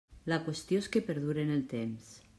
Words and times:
La 0.31 0.37
qüestió 0.47 0.81
és 0.85 0.89
que 0.95 1.05
perdure 1.11 1.47
en 1.47 1.55
el 1.59 1.63
temps. 1.79 2.13